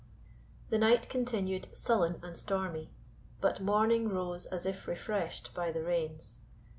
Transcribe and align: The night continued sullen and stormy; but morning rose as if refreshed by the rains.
The 0.71 0.79
night 0.79 1.09
continued 1.09 1.67
sullen 1.77 2.19
and 2.23 2.35
stormy; 2.35 2.89
but 3.39 3.61
morning 3.61 4.09
rose 4.09 4.47
as 4.47 4.65
if 4.65 4.87
refreshed 4.87 5.53
by 5.53 5.71
the 5.71 5.83
rains. 5.83 6.39